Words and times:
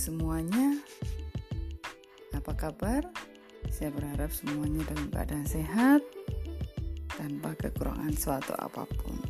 semuanya, 0.00 0.80
apa 2.32 2.56
kabar? 2.56 3.04
Saya 3.68 3.92
berharap 3.92 4.32
semuanya 4.32 4.80
dalam 4.88 5.12
keadaan 5.12 5.44
sehat 5.44 6.00
tanpa 7.20 7.52
kekurangan 7.52 8.16
suatu 8.16 8.56
apa 8.56 8.88
pun. 8.88 9.20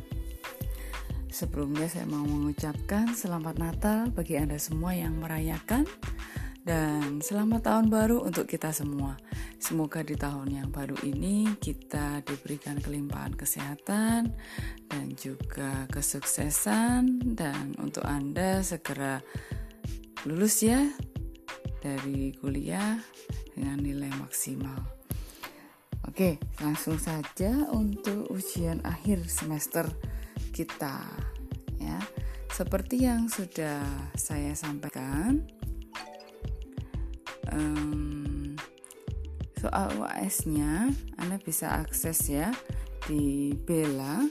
Sebelumnya 1.27 1.91
saya 1.91 2.07
mau 2.07 2.23
mengucapkan 2.23 3.11
selamat 3.11 3.55
Natal 3.59 3.99
bagi 4.15 4.39
Anda 4.39 4.55
semua 4.55 4.95
yang 4.95 5.19
merayakan 5.19 5.83
dan 6.63 7.19
selamat 7.19 7.67
tahun 7.67 7.91
baru 7.91 8.23
untuk 8.23 8.47
kita 8.47 8.71
semua. 8.71 9.19
Semoga 9.59 10.07
di 10.07 10.15
tahun 10.15 10.55
yang 10.55 10.69
baru 10.71 10.95
ini 11.03 11.51
kita 11.59 12.23
diberikan 12.23 12.79
kelimpahan 12.79 13.35
kesehatan 13.35 14.31
dan 14.87 15.05
juga 15.19 15.83
kesuksesan 15.91 17.35
dan 17.35 17.75
untuk 17.75 18.07
Anda 18.07 18.63
segera 18.63 19.19
lulus 20.25 20.61
ya 20.61 20.85
dari 21.81 22.29
kuliah 22.37 23.01
dengan 23.57 23.81
nilai 23.81 24.11
maksimal. 24.21 24.77
Oke, 26.05 26.37
langsung 26.61 26.97
saja 27.01 27.69
untuk 27.73 28.29
ujian 28.29 28.81
akhir 28.85 29.25
semester 29.25 29.85
kita 30.53 31.01
ya. 31.81 31.97
Seperti 32.51 33.07
yang 33.07 33.31
sudah 33.31 33.81
saya 34.13 34.53
sampaikan, 34.53 35.41
um, 37.49 38.53
soal 39.57 39.89
UAS-nya 39.97 40.91
Anda 41.17 41.39
bisa 41.41 41.79
akses 41.79 42.27
ya 42.29 42.51
di 43.07 43.55
Bella. 43.55 44.27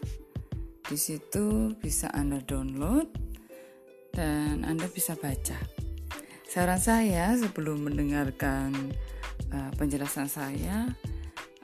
Di 0.84 0.98
situ 0.98 1.74
bisa 1.78 2.10
Anda 2.10 2.42
download 2.42 3.08
dan 4.10 4.66
Anda 4.66 4.90
bisa 4.90 5.14
baca. 5.14 5.79
Saran 6.50 6.82
saya 6.82 7.30
sebelum 7.38 7.86
mendengarkan 7.86 8.74
uh, 9.54 9.70
penjelasan 9.78 10.26
saya, 10.26 10.90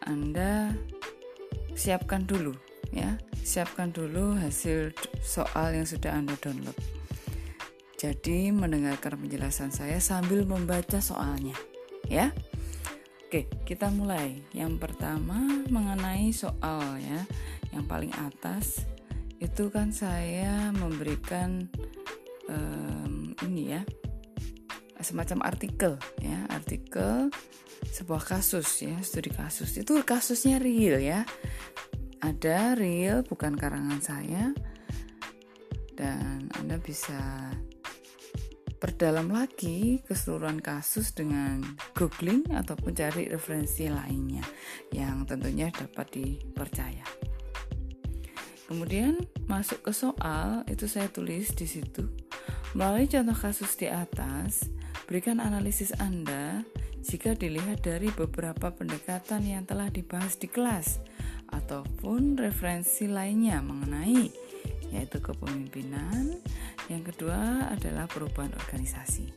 Anda 0.07 0.71
siapkan 1.75 2.23
dulu 2.23 2.55
ya, 2.95 3.19
siapkan 3.43 3.91
dulu 3.91 4.39
hasil 4.39 4.95
soal 5.19 5.75
yang 5.75 5.91
sudah 5.91 6.15
Anda 6.15 6.39
download. 6.39 6.79
Jadi 7.99 8.55
mendengarkan 8.55 9.19
penjelasan 9.19 9.75
saya 9.75 9.99
sambil 9.99 10.47
membaca 10.47 11.03
soalnya, 11.03 11.59
ya. 12.07 12.31
Oke, 13.27 13.51
kita 13.67 13.91
mulai. 13.91 14.39
Yang 14.55 14.87
pertama 14.87 15.67
mengenai 15.67 16.31
soal 16.31 17.03
ya, 17.03 17.27
yang 17.75 17.91
paling 17.91 18.15
atas 18.23 18.87
itu 19.43 19.67
kan 19.67 19.91
saya 19.91 20.71
memberikan 20.71 21.67
um, 22.47 23.35
ini 23.43 23.75
ya 23.75 23.83
semacam 25.07 25.47
artikel 25.47 25.95
ya 26.19 26.51
artikel 26.51 27.31
sebuah 27.95 28.27
kasus 28.27 28.83
ya 28.83 28.99
studi 29.07 29.31
kasus 29.31 29.79
itu 29.79 30.03
kasusnya 30.03 30.59
real 30.59 30.99
ya 30.99 31.23
ada 32.19 32.75
real 32.75 33.23
bukan 33.23 33.55
karangan 33.55 34.03
saya 34.03 34.51
dan 35.95 36.51
anda 36.59 36.83
bisa 36.83 37.55
perdalam 38.77 39.33
lagi 39.33 40.05
keseluruhan 40.05 40.61
kasus 40.61 41.17
dengan 41.17 41.65
googling 41.97 42.45
ataupun 42.53 42.93
cari 42.93 43.31
referensi 43.31 43.89
lainnya 43.89 44.45
yang 44.93 45.25
tentunya 45.25 45.73
dapat 45.73 46.13
dipercaya. 46.13 47.07
Kemudian 48.67 49.23
masuk 49.47 49.81
ke 49.87 49.93
soal 49.95 50.67
itu 50.69 50.91
saya 50.91 51.09
tulis 51.09 51.55
di 51.55 51.65
situ. 51.65 52.11
Melalui 52.75 53.09
contoh 53.09 53.39
kasus 53.39 53.73
di 53.79 53.89
atas, 53.89 54.69
Berikan 55.05 55.45
analisis 55.45 55.93
Anda 56.01 56.65
jika 57.05 57.37
dilihat 57.37 57.85
dari 57.85 58.09
beberapa 58.09 58.73
pendekatan 58.73 59.45
yang 59.45 59.69
telah 59.69 59.93
dibahas 59.93 60.41
di 60.41 60.49
kelas 60.49 60.99
ataupun 61.53 62.41
referensi 62.41 63.05
lainnya 63.07 63.61
mengenai 63.61 64.33
yaitu 64.91 65.21
kepemimpinan. 65.21 66.41
Yang 66.89 67.13
kedua 67.13 67.71
adalah 67.71 68.09
perubahan 68.09 68.55
organisasi. 68.57 69.29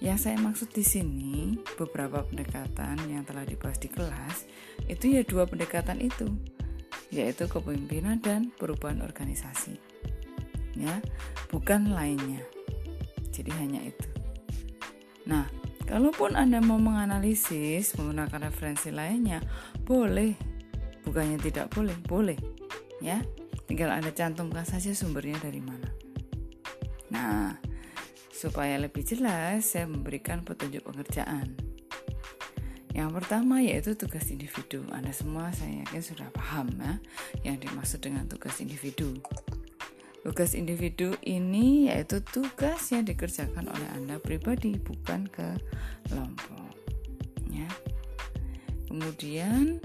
Yang 0.00 0.18
saya 0.28 0.38
maksud 0.40 0.72
di 0.72 0.84
sini 0.84 1.60
beberapa 1.76 2.24
pendekatan 2.24 2.96
yang 3.08 3.24
telah 3.24 3.44
dibahas 3.44 3.76
di 3.76 3.88
kelas 3.92 4.48
itu 4.88 5.12
ya 5.12 5.22
dua 5.28 5.44
pendekatan 5.44 6.00
itu 6.00 6.28
yaitu 7.10 7.50
kepemimpinan 7.50 8.22
dan 8.22 8.54
perubahan 8.54 9.02
organisasi. 9.02 9.76
Ya, 10.78 11.02
bukan 11.50 11.90
lainnya. 11.90 12.46
Jadi 13.34 13.50
hanya 13.58 13.82
itu. 13.82 14.19
Nah, 15.30 15.46
kalaupun 15.86 16.34
Anda 16.34 16.58
mau 16.58 16.82
menganalisis 16.82 17.94
menggunakan 17.94 18.50
referensi 18.50 18.90
lainnya, 18.90 19.38
boleh. 19.86 20.34
Bukannya 21.06 21.38
tidak 21.38 21.70
boleh, 21.70 21.94
boleh. 22.02 22.38
Ya, 22.98 23.22
tinggal 23.70 23.94
Anda 23.94 24.10
cantumkan 24.10 24.66
saja 24.66 24.90
sumbernya 24.90 25.38
dari 25.38 25.62
mana. 25.62 25.86
Nah, 27.14 27.54
supaya 28.34 28.74
lebih 28.82 29.06
jelas, 29.06 29.70
saya 29.70 29.86
memberikan 29.86 30.42
petunjuk 30.42 30.82
pengerjaan. 30.82 31.54
Yang 32.90 33.22
pertama 33.22 33.62
yaitu 33.62 33.94
tugas 33.94 34.26
individu. 34.34 34.82
Anda 34.90 35.14
semua 35.14 35.54
saya 35.54 35.86
yakin 35.86 36.02
sudah 36.02 36.28
paham 36.34 36.74
ya 36.74 36.98
yang 37.46 37.56
dimaksud 37.62 38.02
dengan 38.02 38.26
tugas 38.26 38.58
individu. 38.58 39.14
Tugas 40.20 40.52
individu 40.52 41.16
ini 41.24 41.88
yaitu 41.88 42.20
tugas 42.20 42.92
yang 42.92 43.08
dikerjakan 43.08 43.64
oleh 43.72 43.88
Anda 43.96 44.20
pribadi, 44.20 44.76
bukan 44.76 45.24
ke 45.24 45.56
kelompok. 46.12 46.76
Ya. 47.48 47.68
Kemudian 48.84 49.80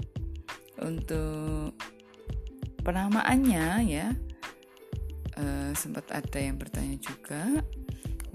untuk 0.76 1.72
penamaannya 2.84 3.66
ya 3.88 4.12
eh, 5.40 5.72
sempat 5.72 6.12
ada 6.12 6.38
yang 6.38 6.60
bertanya 6.60 7.00
juga 7.00 7.64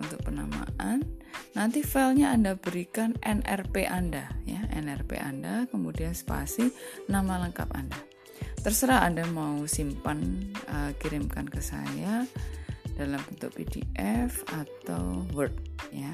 untuk 0.01 0.19
penamaan. 0.25 1.05
Nanti 1.53 1.85
filenya 1.85 2.33
Anda 2.33 2.57
berikan 2.57 3.13
NRP 3.21 3.85
Anda 3.85 4.25
ya, 4.49 4.65
NRP 4.73 5.21
Anda, 5.21 5.69
kemudian 5.69 6.17
spasi 6.17 6.73
nama 7.05 7.45
lengkap 7.45 7.69
Anda 7.77 8.10
terserah 8.61 9.09
anda 9.09 9.25
mau 9.33 9.65
simpan 9.65 10.21
uh, 10.69 10.93
kirimkan 11.01 11.49
ke 11.49 11.57
saya 11.57 12.29
dalam 12.93 13.17
bentuk 13.25 13.57
PDF 13.57 14.45
atau 14.53 15.25
Word 15.33 15.57
ya. 15.89 16.13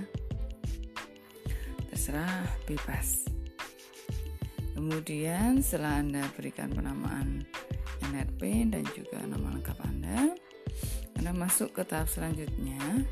Terserah 1.91 2.47
bebas. 2.63 3.28
Kemudian 4.72 5.59
setelah 5.59 6.00
anda 6.00 6.24
berikan 6.40 6.72
penamaan 6.72 7.44
NRP 8.08 8.72
dan 8.72 8.88
juga 8.96 9.19
nama 9.28 9.52
lengkap 9.59 9.78
anda 9.84 10.31
anda 11.19 11.31
masuk 11.34 11.75
ke 11.75 11.84
tahap 11.84 12.08
selanjutnya 12.08 13.03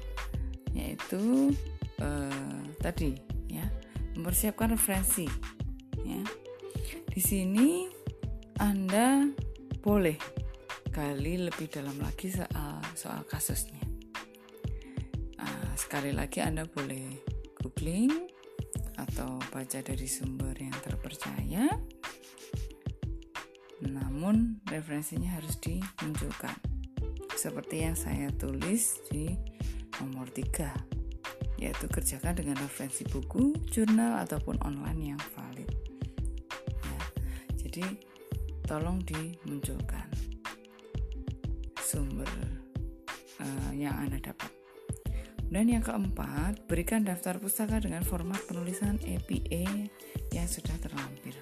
yaitu 0.72 1.52
uh, 2.00 2.63
tadi 2.79 3.19
ya 3.52 3.67
mempersiapkan 4.16 4.72
referensi 4.72 5.28
ya. 6.07 6.23
Di 7.12 7.19
sini 7.19 7.94
anda 8.59 9.27
boleh 9.83 10.16
gali 10.95 11.35
lebih 11.43 11.67
dalam 11.67 11.99
lagi 11.99 12.31
soal 12.31 12.79
soal 12.95 13.27
kasusnya. 13.27 13.83
Nah, 15.35 15.75
sekali 15.75 16.16
lagi 16.16 16.39
Anda 16.39 16.63
boleh 16.63 17.19
googling 17.59 18.31
atau 18.95 19.35
baca 19.51 19.79
dari 19.83 20.07
sumber 20.07 20.55
yang 20.55 20.73
terpercaya. 20.79 21.67
Namun 23.83 24.63
referensinya 24.72 25.35
harus 25.35 25.59
dimunculkan. 25.59 26.55
Seperti 27.35 27.84
yang 27.84 27.99
saya 27.99 28.31
tulis 28.31 29.03
di 29.11 29.35
nomor 29.99 30.31
3 30.31 30.96
yaitu 31.55 31.87
kerjakan 31.87 32.35
dengan 32.35 32.59
referensi 32.59 33.07
buku, 33.07 33.55
jurnal 33.72 34.23
ataupun 34.28 34.59
online 34.63 35.16
yang 35.16 35.22
valid. 35.35 35.72
Ya, 36.84 36.99
jadi 37.55 37.85
tolong 38.66 39.00
dimunculkan 39.06 40.09
sumber 41.78 42.28
uh, 43.40 43.72
yang 43.72 43.94
Anda 43.94 44.20
dapat. 44.20 44.52
Dan 45.46 45.70
yang 45.70 45.85
keempat, 45.85 46.66
berikan 46.66 47.06
daftar 47.06 47.38
pustaka 47.38 47.78
dengan 47.78 48.02
format 48.02 48.41
penulisan 48.50 48.97
EPA 49.06 49.70
yang 50.34 50.47
sudah 50.50 50.73
terlampir. 50.82 51.38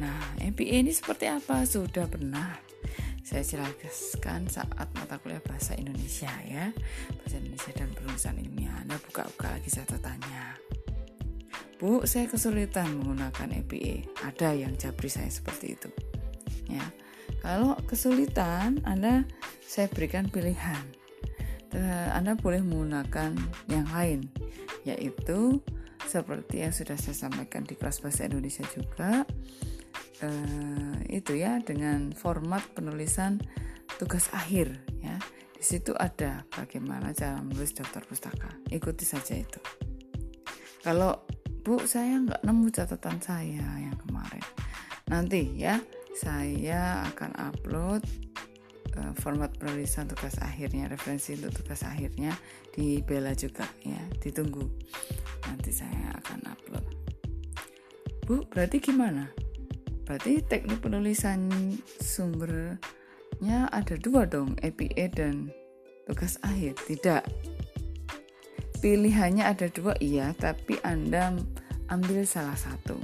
Nah, 0.00 0.16
EPA 0.40 0.82
ini 0.82 0.90
seperti 0.90 1.28
apa? 1.28 1.68
Sudah 1.68 2.08
pernah 2.08 2.56
saya 3.20 3.44
jelaskan 3.44 4.48
saat 4.48 4.88
mata 4.96 5.20
kuliah 5.20 5.44
bahasa 5.44 5.76
Indonesia 5.76 6.32
ya. 6.48 6.72
Bahasa 7.20 7.36
Indonesia 7.36 7.72
dan 7.76 7.92
penulisan 7.92 8.40
ilmiah. 8.40 8.72
Anda 8.80 8.96
buka-buka 8.96 9.52
lagi 9.52 9.68
catatannya. 9.68 10.57
Bu, 11.78 12.02
saya 12.04 12.26
kesulitan 12.26 12.98
menggunakan 12.98 13.54
EPA. 13.62 14.02
Ada 14.26 14.50
yang 14.54 14.74
jabri 14.74 15.06
saya 15.06 15.30
seperti 15.30 15.78
itu. 15.78 15.90
Ya. 16.66 16.82
Kalau 17.38 17.78
kesulitan, 17.86 18.82
Anda 18.82 19.22
saya 19.62 19.86
berikan 19.86 20.26
pilihan. 20.26 20.82
Anda 22.10 22.34
boleh 22.34 22.64
menggunakan 22.64 23.38
yang 23.70 23.86
lain, 23.94 24.26
yaitu 24.82 25.62
seperti 26.08 26.66
yang 26.66 26.72
sudah 26.74 26.96
saya 26.96 27.14
sampaikan 27.14 27.62
di 27.62 27.76
kelas 27.76 28.00
bahasa 28.00 28.24
Indonesia 28.24 28.64
juga, 28.72 29.28
uh, 30.24 30.96
itu 31.06 31.36
ya 31.36 31.60
dengan 31.60 32.10
format 32.16 32.64
penulisan 32.72 33.38
tugas 34.00 34.32
akhir 34.32 34.72
ya. 35.04 35.20
Di 35.54 35.62
situ 35.62 35.92
ada 35.94 36.48
bagaimana 36.56 37.12
cara 37.12 37.38
menulis 37.44 37.76
daftar 37.76 38.02
pustaka. 38.02 38.50
Ikuti 38.72 39.04
saja 39.04 39.36
itu. 39.36 39.60
Kalau 40.80 41.28
Bu 41.68 41.76
saya 41.84 42.16
nggak 42.16 42.48
nemu 42.48 42.72
catatan 42.72 43.20
saya 43.20 43.60
yang 43.76 43.92
kemarin, 44.08 44.40
nanti 45.04 45.52
ya 45.52 45.76
saya 46.16 47.04
akan 47.12 47.36
upload 47.36 48.00
uh, 48.96 49.12
format 49.20 49.52
penulisan 49.52 50.08
tugas 50.08 50.40
akhirnya, 50.40 50.88
referensi 50.88 51.36
untuk 51.36 51.60
tugas 51.60 51.84
akhirnya 51.84 52.32
di 52.72 53.04
Bella 53.04 53.36
juga 53.36 53.68
ya. 53.84 54.00
Ditunggu. 54.16 54.64
Nanti 55.44 55.68
saya 55.68 56.08
akan 56.16 56.38
upload. 56.48 56.86
Bu, 58.24 58.48
berarti 58.48 58.80
gimana? 58.80 59.28
Berarti 60.08 60.40
teknik 60.40 60.80
penulisan 60.80 61.52
sumbernya 62.00 63.68
ada 63.68 63.92
dua 64.00 64.24
dong, 64.24 64.56
APA 64.64 65.12
dan 65.12 65.52
tugas 66.08 66.40
akhir. 66.40 66.80
Tidak. 66.88 67.22
Pilihannya 68.78 69.42
ada 69.42 69.66
dua 69.74 69.98
iya, 69.98 70.30
tapi 70.38 70.78
Anda 70.86 71.34
ambil 71.92 72.24
salah 72.24 72.56
satu. 72.56 72.96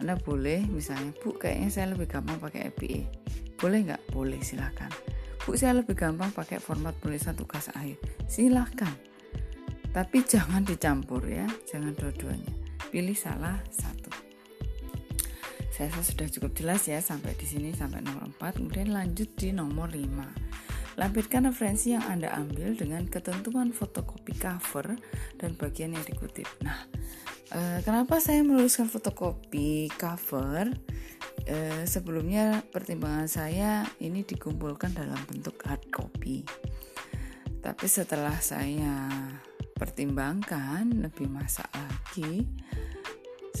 Anda 0.00 0.16
boleh 0.16 0.64
misalnya, 0.68 1.12
Bu 1.20 1.36
kayaknya 1.36 1.68
saya 1.68 1.86
lebih 1.92 2.08
gampang 2.08 2.40
pakai 2.40 2.72
APA. 2.72 3.00
Boleh 3.60 3.78
nggak? 3.84 4.02
Boleh, 4.16 4.40
silahkan. 4.40 4.88
Bu 5.44 5.56
saya 5.56 5.76
lebih 5.76 5.92
gampang 5.92 6.32
pakai 6.32 6.56
format 6.56 6.96
penulisan 6.96 7.36
tugas 7.36 7.68
akhir. 7.72 8.00
Silahkan. 8.24 8.92
Tapi 9.92 10.24
jangan 10.32 10.64
dicampur 10.64 11.24
ya, 11.28 11.44
jangan 11.68 11.92
dua-duanya. 11.92 12.52
Pilih 12.88 13.14
salah 13.14 13.60
satu 13.68 14.30
saya 15.80 15.96
rasa 15.96 16.12
sudah 16.12 16.28
cukup 16.28 16.52
jelas 16.60 16.84
ya 16.92 17.00
sampai 17.00 17.32
di 17.40 17.48
sini 17.48 17.72
sampai 17.72 18.04
nomor 18.04 18.28
4 18.36 18.60
kemudian 18.60 18.92
lanjut 18.92 19.32
di 19.32 19.48
nomor 19.48 19.88
5 19.88 21.00
lampirkan 21.00 21.48
referensi 21.48 21.96
yang 21.96 22.04
Anda 22.04 22.36
ambil 22.36 22.76
dengan 22.76 23.08
ketentuan 23.08 23.72
fotokopi 23.72 24.36
cover 24.36 25.00
dan 25.40 25.56
bagian 25.56 25.96
yang 25.96 26.04
dikutip 26.04 26.44
nah 26.60 26.84
eh, 27.54 27.78
kenapa 27.82 28.18
saya 28.22 28.42
menuliskan 28.42 28.86
fotokopi 28.86 29.90
cover? 29.94 30.72
Eh, 31.46 31.84
sebelumnya 31.88 32.62
pertimbangan 32.70 33.28
saya 33.28 33.84
ini 33.98 34.22
dikumpulkan 34.22 34.94
dalam 34.94 35.18
bentuk 35.26 35.58
hard 35.66 35.90
copy. 35.90 36.46
Tapi 37.60 37.86
setelah 37.86 38.38
saya 38.40 39.08
pertimbangkan 39.76 41.04
lebih 41.04 41.28
masak 41.28 41.68
lagi 41.72 42.44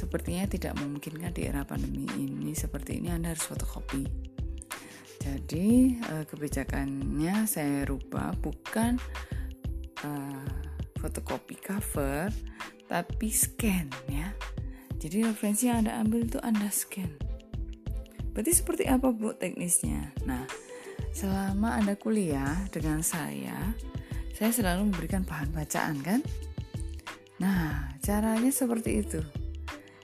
Sepertinya 0.00 0.46
tidak 0.46 0.78
memungkinkan 0.78 1.34
di 1.34 1.44
era 1.44 1.66
pandemi 1.66 2.06
ini. 2.16 2.54
Seperti 2.54 3.02
ini 3.02 3.10
Anda 3.10 3.34
harus 3.34 3.44
fotokopi. 3.44 4.06
Jadi 5.20 6.00
eh, 6.00 6.24
kebijakannya 6.24 7.44
saya 7.44 7.84
rubah 7.84 8.32
bukan 8.40 8.96
uh, 10.00 10.48
fotokopi 10.96 11.60
cover 11.60 12.32
tapi 12.90 13.30
scan 13.30 13.86
ya. 14.10 14.34
Jadi 14.98 15.22
referensi 15.22 15.70
yang 15.70 15.86
Anda 15.86 16.02
ambil 16.02 16.26
itu 16.26 16.42
Anda 16.42 16.66
scan. 16.68 17.08
Berarti 18.34 18.52
seperti 18.52 18.84
apa 18.90 19.14
Bu 19.14 19.30
teknisnya? 19.32 20.10
Nah, 20.26 20.44
selama 21.14 21.78
Anda 21.78 21.94
kuliah 21.94 22.66
dengan 22.74 23.00
saya, 23.06 23.56
saya 24.34 24.50
selalu 24.50 24.90
memberikan 24.90 25.22
bahan 25.22 25.54
bacaan 25.54 26.02
kan? 26.02 26.20
Nah, 27.38 27.96
caranya 28.02 28.52
seperti 28.52 29.00
itu. 29.00 29.22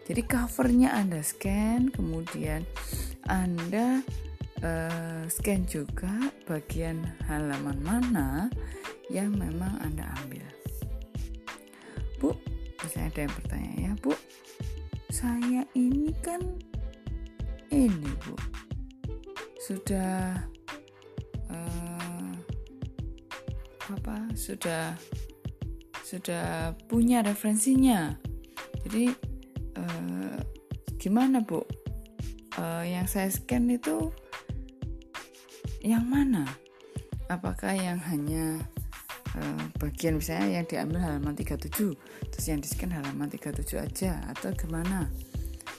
Jadi 0.07 0.23
covernya 0.25 0.95
Anda 0.95 1.21
scan, 1.21 1.91
kemudian 1.91 2.63
Anda 3.27 4.01
uh, 4.63 5.27
scan 5.27 5.67
juga 5.67 6.33
bagian 6.47 7.03
halaman 7.27 7.79
mana 7.83 8.49
yang 9.13 9.35
memang 9.35 9.77
Anda 9.83 10.09
ambil. 10.23 10.56
Misalnya 12.97 13.13
ada 13.13 13.21
yang 13.21 13.35
bertanya 13.37 13.73
ya, 13.77 13.93
Bu, 14.01 14.13
saya 15.13 15.61
ini 15.77 16.17
kan 16.25 16.41
ini 17.69 18.13
Bu, 18.25 18.33
sudah 19.61 20.41
uh, 21.53 22.33
apa? 23.93 24.17
Sudah 24.33 24.97
sudah 26.01 26.73
punya 26.89 27.21
referensinya. 27.21 28.17
Jadi 28.89 29.27
gimana 31.07 31.39
bu 31.39 31.63
uh, 32.59 32.83
yang 32.83 33.07
saya 33.07 33.31
scan 33.31 33.71
itu 33.71 34.11
yang 35.87 36.03
mana 36.03 36.43
apakah 37.31 37.79
yang 37.79 38.03
hanya 38.11 38.59
uh, 39.37 39.65
bagian 39.79 40.19
misalnya 40.19 40.61
yang 40.61 40.67
diambil 40.67 41.05
halaman 41.05 41.37
37 41.37 41.71
terus 42.33 42.47
yang 42.49 42.61
di 42.61 42.69
scan 42.69 42.93
halaman 42.93 43.29
37 43.29 43.77
aja 43.77 44.25
atau 44.33 44.51
gimana? 44.57 45.13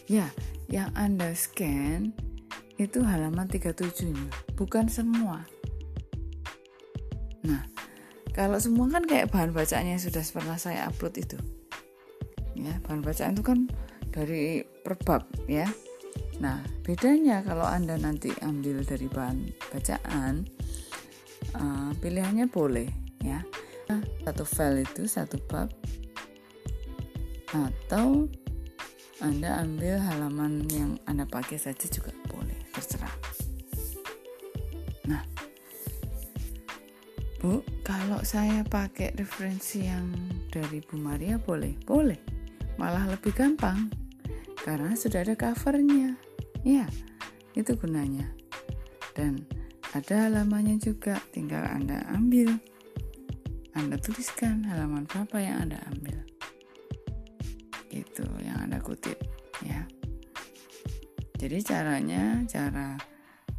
Ya 0.07 0.31
yang 0.71 0.93
anda 0.93 1.33
scan 1.33 2.15
itu 2.77 3.01
halaman 3.01 3.49
37 3.49 4.13
nya 4.13 4.27
bukan 4.53 4.87
semua. 4.87 5.43
Nah 7.43 7.65
kalau 8.31 8.61
semua 8.61 8.85
kan 8.93 9.03
kayak 9.03 9.33
bahan 9.33 9.49
bacaannya 9.49 9.97
sudah 9.97 10.21
pernah 10.29 10.57
saya 10.61 10.85
upload 10.87 11.17
itu. 11.17 11.37
Ya 12.53 12.77
bahan 12.85 13.01
bacaan 13.01 13.33
itu 13.33 13.43
kan 13.43 13.59
dari 14.13 14.61
perbab 14.85 15.25
ya. 15.49 15.65
Nah, 16.37 16.61
bedanya 16.85 17.41
kalau 17.41 17.65
Anda 17.65 17.97
nanti 17.97 18.29
ambil 18.45 18.85
dari 18.85 19.09
bahan 19.09 19.49
bacaan, 19.73 20.45
uh, 21.57 21.91
pilihannya 21.97 22.45
boleh 22.45 23.06
ya. 23.23 23.41
Satu 24.27 24.43
file 24.43 24.83
itu 24.83 25.07
satu 25.07 25.39
bab 25.47 25.71
atau 27.55 28.27
Anda 29.23 29.63
ambil 29.63 29.97
halaman 30.03 30.67
yang 30.69 30.99
Anda 31.07 31.23
pakai 31.23 31.55
saja 31.55 31.87
juga 31.87 32.11
boleh, 32.27 32.59
terserah. 32.75 33.15
Nah, 35.07 35.23
Bu, 37.39 37.63
kalau 37.87 38.19
saya 38.27 38.61
pakai 38.67 39.15
referensi 39.15 39.87
yang 39.87 40.11
dari 40.51 40.83
Bu 40.83 40.99
Maria 40.99 41.39
boleh? 41.39 41.73
Boleh. 41.87 42.19
Malah 42.77 43.09
lebih 43.09 43.33
gampang 43.33 43.89
karena 44.61 44.93
sudah 44.93 45.23
ada 45.23 45.33
covernya. 45.33 46.19
Ya, 46.67 46.85
itu 47.55 47.73
gunanya. 47.79 48.27
Dan 49.15 49.47
ada 49.95 50.27
halamannya 50.27 50.77
juga, 50.77 51.17
tinggal 51.31 51.63
Anda 51.65 52.03
ambil. 52.11 52.59
Anda 53.77 53.93
tuliskan 54.01 54.65
halaman 54.65 55.05
berapa 55.05 55.37
yang 55.37 55.69
Anda 55.69 55.77
ambil. 55.93 56.17
Itu 57.93 58.25
yang 58.41 58.57
Anda 58.65 58.81
kutip, 58.81 59.21
ya. 59.61 59.85
Jadi 61.37 61.61
caranya, 61.61 62.41
cara 62.49 62.97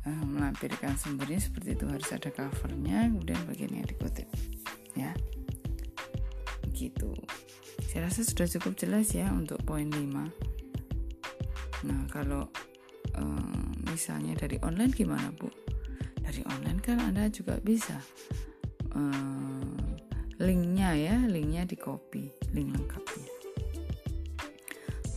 uh, 0.03 0.25
melampirkan 0.27 0.99
sumbernya 0.99 1.39
seperti 1.39 1.79
itu 1.79 1.87
harus 1.87 2.11
ada 2.11 2.35
covernya, 2.35 3.07
kemudian 3.15 3.39
bagian 3.47 3.79
yang 3.79 3.87
dikutip, 3.87 4.27
ya. 4.99 5.15
Gitu. 6.75 7.15
Saya 7.87 8.11
rasa 8.11 8.27
sudah 8.27 8.51
cukup 8.59 8.75
jelas 8.75 9.15
ya 9.15 9.31
untuk 9.31 9.63
poin 9.63 9.87
5. 9.87 10.03
Nah, 11.87 12.03
kalau 12.11 12.51
um, 13.15 13.71
misalnya 13.87 14.35
dari 14.35 14.59
online 14.67 14.91
gimana, 14.91 15.31
Bu? 15.31 15.47
Dari 16.27 16.43
online 16.51 16.83
kan 16.83 16.99
Anda 16.99 17.31
juga 17.31 17.63
bisa 17.63 18.03
um, 18.99 19.78
linknya 20.39 20.95
ya, 20.95 21.17
linknya 21.27 21.67
di 21.67 21.77
copy, 21.79 22.31
link 22.55 22.69
lengkapnya. 22.75 23.29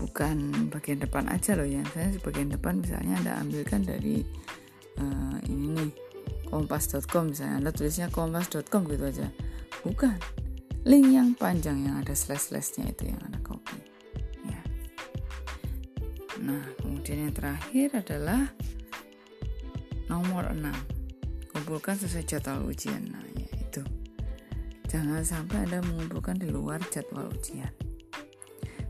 Bukan 0.01 0.69
bagian 0.73 0.99
depan 1.01 1.29
aja 1.29 1.53
loh 1.53 1.65
ya. 1.65 1.85
Saya 1.93 2.09
bagian 2.25 2.49
depan 2.49 2.81
misalnya 2.81 3.21
Anda 3.21 3.33
ambilkan 3.37 3.85
dari 3.85 4.25
uh, 4.97 5.37
ini 5.45 5.77
nih 5.77 5.91
kompas.com 6.49 7.29
misalnya 7.29 7.55
Anda 7.61 7.71
tulisnya 7.71 8.09
kompas.com 8.09 8.81
gitu 8.89 9.05
aja. 9.05 9.29
Bukan. 9.85 10.17
Link 10.81 11.13
yang 11.13 11.37
panjang 11.37 11.85
yang 11.85 12.01
ada 12.01 12.17
slash-slashnya 12.17 12.89
itu 12.89 13.13
yang 13.13 13.21
Anda 13.21 13.37
copy. 13.45 13.91
Nah, 16.41 16.65
kemudian 16.81 17.29
yang 17.29 17.33
terakhir 17.37 17.93
adalah 18.01 18.49
nomor 20.09 20.49
6. 20.49 21.53
Kumpulkan 21.53 21.93
sesuai 22.01 22.25
jadwal 22.25 22.65
ujian. 22.65 23.13
Nah, 23.13 23.21
ya 23.37 23.45
itu. 23.45 23.60
Jangan 24.91 25.23
sampai 25.23 25.63
Anda 25.63 25.79
mengumpulkan 25.79 26.35
di 26.35 26.51
luar 26.51 26.83
jadwal 26.91 27.31
ujian. 27.31 27.71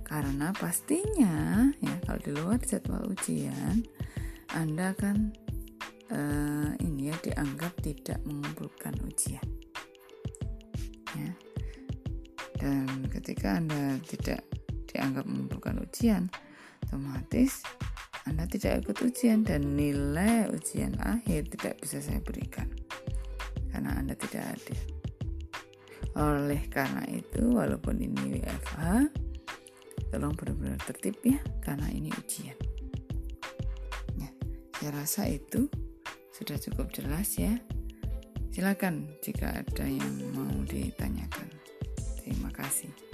Karena 0.01 0.49
pastinya 0.49 1.69
ya 1.77 1.93
kalau 2.01 2.19
di 2.25 2.31
luar 2.33 2.57
jadwal 2.57 3.05
ujian 3.05 3.85
Anda 4.49 4.97
akan 4.97 5.29
uh, 6.09 6.73
ini 6.81 7.13
ya 7.13 7.15
dianggap 7.21 7.77
tidak 7.85 8.17
mengumpulkan 8.25 8.97
ujian. 9.05 9.45
ya. 11.13 11.31
dan 12.61 13.03
ketika 13.11 13.59
anda 13.59 13.99
tidak 14.07 14.47
dianggap 14.87 15.27
memerlukan 15.27 15.83
ujian 15.83 16.31
otomatis 16.87 17.67
anda 18.23 18.47
tidak 18.47 18.85
ikut 18.85 19.11
ujian 19.11 19.43
dan 19.43 19.75
nilai 19.75 20.47
ujian 20.53 20.95
akhir 21.03 21.51
tidak 21.51 21.83
bisa 21.83 21.99
saya 21.99 22.23
berikan 22.23 22.69
karena 23.71 23.97
Anda 23.97 24.13
tidak 24.19 24.45
ada. 24.59 24.90
Oleh 26.17 26.67
karena 26.67 27.03
itu, 27.07 27.55
walaupun 27.55 27.99
ini 27.99 28.41
WFH, 28.41 29.07
tolong 30.11 30.35
benar-benar 30.35 30.79
tertib 30.83 31.15
ya, 31.23 31.39
karena 31.63 31.87
ini 31.87 32.11
ujian. 32.11 32.57
Ya, 34.19 34.29
saya 34.75 34.91
rasa 34.91 35.23
itu 35.31 35.71
sudah 36.35 36.59
cukup 36.59 36.91
jelas 36.91 37.39
ya. 37.39 37.55
Silakan 38.51 39.07
jika 39.23 39.63
ada 39.63 39.85
yang 39.87 40.35
mau 40.35 40.51
ditanyakan. 40.67 41.47
Terima 42.19 42.51
kasih. 42.51 43.10